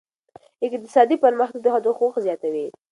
[0.65, 2.67] اقتصادي پرمختګ د ښځو حقوق زیاتوي.